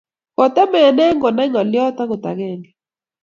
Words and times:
Kotemenee 0.37 1.11
konai 1.21 1.47
ng'alyot 1.51 1.97
agot 2.03 2.23
akenge. 2.29 2.69